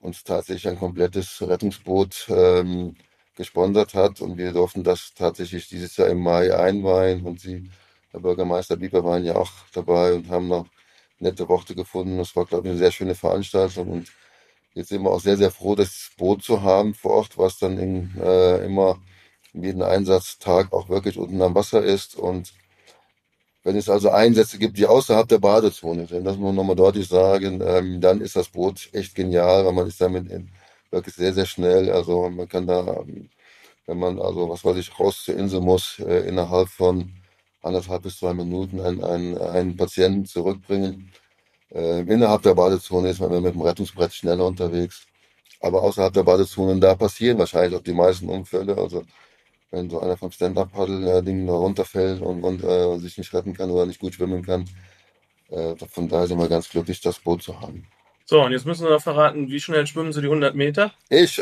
[0.00, 2.96] uns tatsächlich ein komplettes Rettungsboot ähm,
[3.36, 4.20] gesponsert hat.
[4.22, 7.24] Und wir durften das tatsächlich dieses Jahr im Mai einweihen.
[7.24, 7.70] Und sie,
[8.10, 10.66] Herr Bürgermeister Bieber, waren ja auch dabei und haben noch
[11.18, 12.18] nette Worte gefunden.
[12.18, 13.88] Das war, glaube ich, eine sehr schöne Veranstaltung.
[13.88, 14.12] Und
[14.74, 17.78] jetzt sind wir auch sehr, sehr froh, das Boot zu haben vor Ort, was dann
[17.78, 18.98] in, äh, immer
[19.52, 22.52] jeden Einsatztag auch wirklich unten am Wasser ist und
[23.64, 27.08] wenn es also Einsätze gibt, die außerhalb der Badezone sind, das muss man nochmal deutlich
[27.08, 30.26] sagen, ähm, dann ist das Boot echt genial, weil man ist damit
[30.90, 31.90] wirklich sehr, sehr schnell.
[31.90, 33.30] Also man kann da, ähm,
[33.86, 37.12] wenn man also, was weiß ich, raus zur Insel muss, äh, innerhalb von
[37.62, 41.12] anderthalb bis zwei Minuten einen, einen, einen Patienten zurückbringen.
[41.74, 45.06] Äh, innerhalb der Badezone ist man mit dem Rettungsbrett schneller unterwegs.
[45.60, 48.76] Aber außerhalb der Badezone, da passieren wahrscheinlich auch die meisten Unfälle.
[48.76, 49.04] Also
[49.70, 53.86] wenn so einer vom Stand-Up-Paddle-Ding da runterfällt und, und äh, sich nicht retten kann oder
[53.86, 54.64] nicht gut schwimmen kann.
[55.50, 57.86] Äh, von daher sind wir ganz glücklich, das Boot zu haben.
[58.30, 60.92] So, und jetzt müssen wir noch verraten, wie schnell schwimmen Sie die 100 Meter?
[61.08, 61.40] Ich?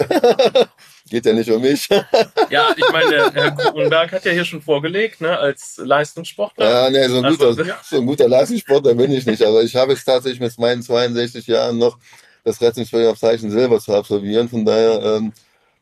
[1.11, 1.89] Geht ja nicht um mich.
[2.51, 6.65] ja, ich meine, der Herr Kronberg hat ja hier schon vorgelegt, ne, als Leistungssportler.
[6.65, 7.81] Ja, nee, so ein, also, guter, ja.
[7.83, 9.43] so ein guter Leistungssportler bin ich nicht.
[9.43, 11.99] Aber ich habe es tatsächlich mit meinen 62 Jahren noch
[12.45, 14.49] das Rettungsfeuerzeichen Silber zu absolvieren.
[14.49, 15.33] Von daher ähm,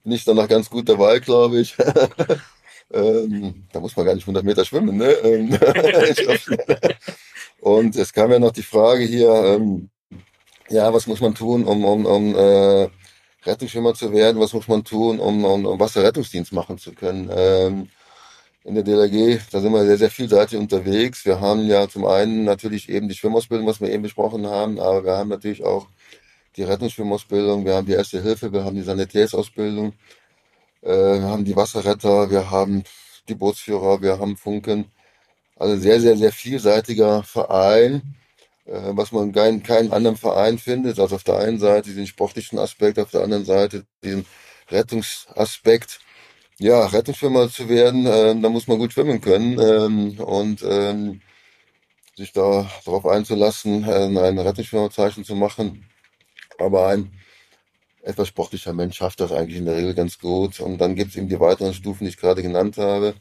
[0.05, 1.75] bin ich dann noch ganz gut dabei, glaube ich.
[2.93, 4.97] ähm, da muss man gar nicht 100 Meter schwimmen.
[4.97, 5.11] Ne?
[5.11, 5.59] Ähm,
[7.61, 9.89] Und es kam ja noch die Frage hier, ähm,
[10.69, 12.89] ja, was muss man tun, um, um, um äh,
[13.45, 14.41] Rettungsschwimmer zu werden?
[14.41, 17.31] Was muss man tun, um, um, um Wasserrettungsdienst machen zu können?
[17.35, 17.89] Ähm,
[18.65, 21.25] in der DLRG, da sind wir sehr, sehr vielseitig unterwegs.
[21.27, 25.05] Wir haben ja zum einen natürlich eben die Schwimmausbildung, was wir eben besprochen haben, aber
[25.05, 25.87] wir haben natürlich auch
[26.57, 29.93] die Rettungsschwimmausbildung, wir haben die Erste Hilfe, wir haben die Sanitätsausbildung,
[30.83, 32.85] äh, wir haben die Wasserretter, wir haben
[33.29, 34.87] die Bootsführer, wir haben Funken.
[35.57, 38.17] Also sehr, sehr, sehr vielseitiger Verein
[38.67, 40.99] äh, was man in keinem anderen Verein findet.
[40.99, 44.27] Also auf der einen Seite den sportlichen Aspekt, auf der anderen Seite den
[44.71, 46.01] Rettungsaspekt.
[46.59, 51.21] Ja, Rettungsschwimmer zu werden, äh, da muss man gut schwimmen können ähm, und ähm,
[52.17, 55.85] sich da darauf einzulassen, äh, ein Rettungsschwimmerzeichen zu machen.
[56.59, 57.13] Aber ein
[58.03, 60.61] etwas sportlicher Mensch schafft das eigentlich in der Regel ganz gut.
[60.61, 63.15] Und dann gibt es eben die weiteren Stufen, die ich gerade genannt habe.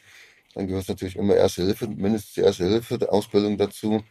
[0.54, 4.04] Dann gehört natürlich immer Erste Hilfe, mindestens die Erste Hilfe Ausbildung dazu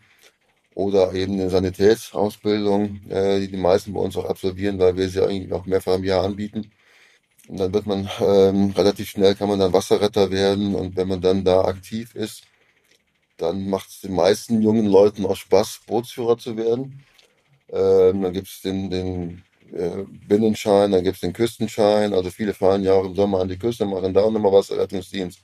[0.75, 5.23] oder eben eine Sanitätsausbildung, äh, die die meisten bei uns auch absolvieren, weil wir sie
[5.23, 6.73] eigentlich auch mehrfach im Jahr anbieten.
[7.49, 11.21] Und dann wird man ähm, relativ schnell kann man dann Wasserretter werden und wenn man
[11.21, 12.45] dann da aktiv ist,
[13.37, 17.05] dann macht es den meisten jungen Leuten auch Spaß, Bootsführer zu werden.
[17.73, 22.13] Ähm, dann gibt es den, den äh, Binnenschein, dann gibt es den Küstenschein.
[22.13, 25.41] Also viele fahren ja auch im Sommer an die Küste, machen da auch nochmal Wasserrettungsdienst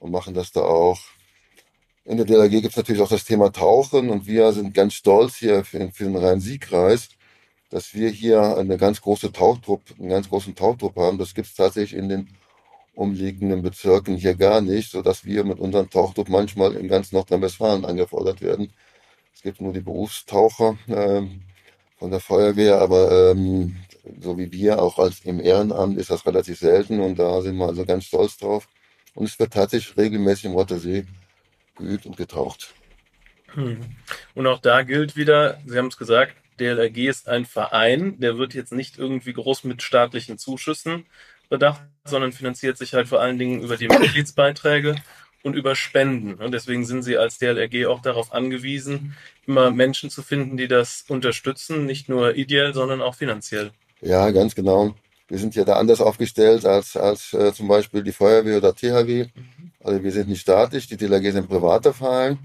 [0.00, 1.00] und machen das da auch.
[2.04, 5.36] In der DLRG gibt es natürlich auch das Thema Tauchen und wir sind ganz stolz
[5.36, 7.08] hier für, für den Rhein-Sieg-Kreis,
[7.70, 11.18] dass wir hier eine ganz große Tauchtrupp, einen ganz großen Tauchtrupp haben.
[11.18, 12.28] Das gibt es tatsächlich in den
[12.94, 18.40] umliegenden Bezirken hier gar nicht, sodass wir mit unserem Tauchtrupp manchmal in ganz Nordrhein-Westfalen angefordert
[18.40, 18.72] werden.
[19.36, 21.22] Es gibt nur die Berufstaucher äh,
[21.98, 23.76] von der Feuerwehr, aber ähm,
[24.18, 27.66] so wie wir auch als im Ehrenamt ist das relativ selten und da sind wir
[27.66, 28.66] also ganz stolz drauf.
[29.14, 31.04] Und es wird tatsächlich regelmäßig im Rottersee
[31.76, 32.74] geübt und getaucht.
[33.52, 33.78] Hm.
[34.34, 38.54] Und auch da gilt wieder, Sie haben es gesagt, DLRG ist ein Verein, der wird
[38.54, 41.04] jetzt nicht irgendwie groß mit staatlichen Zuschüssen
[41.50, 44.96] bedacht, sondern finanziert sich halt vor allen Dingen über die Mitgliedsbeiträge
[45.46, 46.34] und über Spenden.
[46.34, 49.14] Und deswegen sind sie als DLRG auch darauf angewiesen,
[49.46, 53.70] immer Menschen zu finden, die das unterstützen, nicht nur ideell, sondern auch finanziell.
[54.00, 54.94] Ja, ganz genau.
[55.28, 59.24] Wir sind ja da anders aufgestellt als, als äh, zum Beispiel die Feuerwehr oder THW.
[59.24, 59.70] Mhm.
[59.82, 62.38] Also wir sind nicht staatlich, die DLRG sind privater Verein.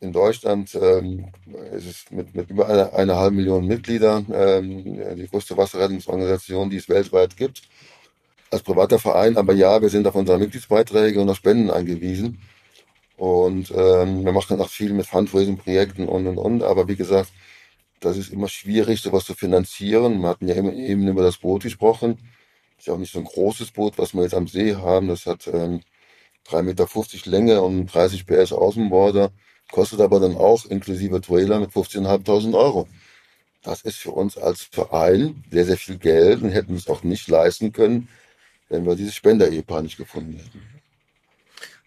[0.00, 1.26] In Deutschland ähm,
[1.76, 6.78] ist es mit, mit über eine, eine halbe Million Mitgliedern ähm, die größte Wasserrettungsorganisation, die
[6.78, 7.62] es weltweit gibt.
[8.52, 12.38] Als privater Verein, aber ja, wir sind auf unsere Mitgliedsbeiträge und auf Spenden angewiesen.
[13.16, 16.62] Und ähm, wir machen auch viel mit Fundraising-Projekten und und und.
[16.62, 17.30] Aber wie gesagt,
[18.00, 20.20] das ist immer schwierig, sowas zu finanzieren.
[20.20, 22.18] Wir hatten ja eben über das Boot gesprochen.
[22.78, 25.08] Ist ja auch nicht so ein großes Boot, was wir jetzt am See haben.
[25.08, 25.80] Das hat ähm,
[26.46, 29.30] 3,50 Meter Länge und 30 PS Außenborder.
[29.70, 32.86] Kostet aber dann auch inklusive Trailer mit 15.500 Euro.
[33.62, 37.28] Das ist für uns als Verein sehr, sehr viel Geld und hätten es auch nicht
[37.28, 38.08] leisten können,
[38.72, 40.62] wenn wir dieses Spender-Ehepaar nicht gefunden hätten.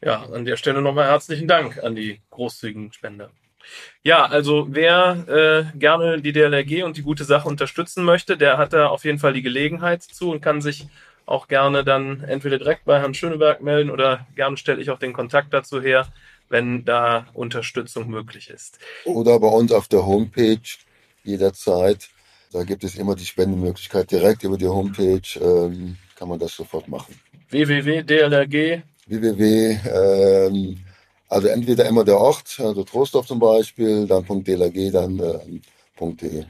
[0.03, 3.31] Ja, an der Stelle nochmal herzlichen Dank an die großzügigen Spender.
[4.03, 8.73] Ja, also wer äh, gerne die DLRG und die gute Sache unterstützen möchte, der hat
[8.73, 10.87] da auf jeden Fall die Gelegenheit zu und kann sich
[11.25, 15.13] auch gerne dann entweder direkt bei Herrn Schöneberg melden oder gerne stelle ich auch den
[15.13, 16.07] Kontakt dazu her,
[16.49, 18.77] wenn da Unterstützung möglich ist.
[19.05, 20.59] Oder bei uns auf der Homepage
[21.23, 22.09] jederzeit.
[22.51, 25.39] Da gibt es immer die Spendemöglichkeit direkt über die Homepage.
[25.41, 27.13] Ähm, kann man das sofort machen.
[27.51, 29.77] www.dlrg www.
[29.93, 30.77] Ähm,
[31.29, 35.59] also entweder immer der Ort, also Trostorf zum Beispiel, dann .dlrg, dann äh,
[35.99, 36.45] .de.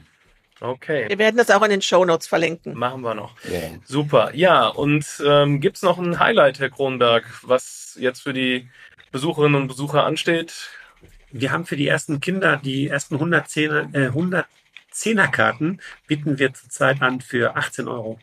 [0.62, 1.10] Okay.
[1.10, 2.74] Wir werden das auch in den Show Notes verlinken.
[2.78, 3.36] Machen wir noch.
[3.52, 3.60] Ja.
[3.84, 4.34] Super.
[4.34, 8.70] Ja, und ähm, gibt es noch ein Highlight, Herr Kronberg, was jetzt für die
[9.12, 10.70] Besucherinnen und Besucher ansteht?
[11.32, 17.02] Wir haben für die ersten Kinder die ersten 110er, äh, 110er Karten bieten wir zurzeit
[17.02, 18.18] an für 18 Euro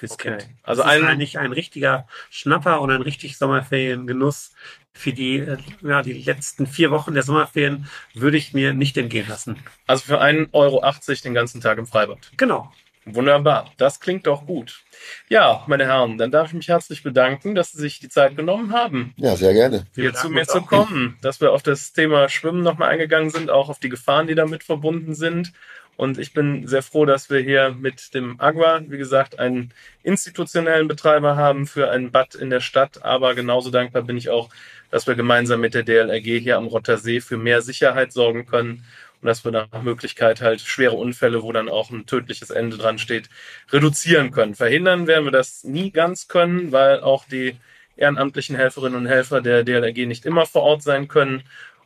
[0.00, 0.38] fürs Okay.
[0.38, 0.48] Kind.
[0.62, 4.52] Also das ist ein- eigentlich ein richtiger Schnapper und ein richtig Sommerferiengenuss.
[4.92, 9.28] Für die, äh, ja, die letzten vier Wochen der Sommerferien würde ich mir nicht entgehen
[9.28, 9.56] lassen.
[9.86, 10.82] Also für 1,80 Euro
[11.24, 12.18] den ganzen Tag im Freibad.
[12.36, 12.72] Genau.
[13.06, 14.82] Wunderbar, das klingt doch gut.
[15.28, 18.72] Ja, meine Herren, dann darf ich mich herzlich bedanken, dass Sie sich die Zeit genommen
[18.72, 19.86] haben, Ja, sehr gerne.
[19.94, 23.68] Hier zu mir zu kommen, dass wir auf das Thema Schwimmen nochmal eingegangen sind, auch
[23.70, 25.52] auf die Gefahren, die damit verbunden sind.
[26.00, 29.70] Und ich bin sehr froh, dass wir hier mit dem Agua, wie gesagt, einen
[30.02, 33.04] institutionellen Betreiber haben für ein Bad in der Stadt.
[33.04, 34.48] Aber genauso dankbar bin ich auch,
[34.90, 38.82] dass wir gemeinsam mit der DLRG hier am Rottersee für mehr Sicherheit sorgen können
[39.20, 42.98] und dass wir nach Möglichkeit halt schwere Unfälle, wo dann auch ein tödliches Ende dran
[42.98, 43.28] steht,
[43.70, 44.54] reduzieren können.
[44.54, 47.56] Verhindern werden wir das nie ganz können, weil auch die
[47.98, 51.42] ehrenamtlichen Helferinnen und Helfer der DLRG nicht immer vor Ort sein können.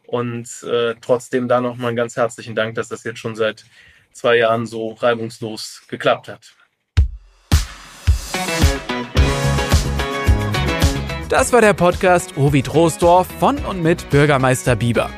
[0.06, 3.64] Und äh, trotzdem da nochmal einen ganz herzlichen Dank, dass das jetzt schon seit
[4.14, 6.54] zwei Jahren so reibungslos geklappt hat.
[11.28, 15.10] Das war der Podcast Ovi Troisdorf von und mit Bürgermeister Bieber.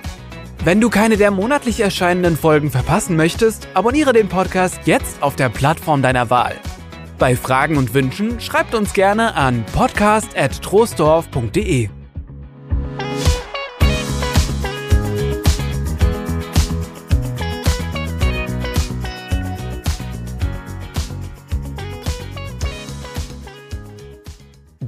[0.65, 5.49] Wenn du keine der monatlich erscheinenden Folgen verpassen möchtest, abonniere den Podcast jetzt auf der
[5.49, 6.57] Plattform deiner Wahl.
[7.19, 11.91] Bei Fragen und Wünschen schreibt uns gerne an podcast.troisdorf.de.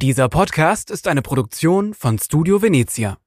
[0.01, 3.19] Dieser Podcast ist eine Produktion von Studio Venezia.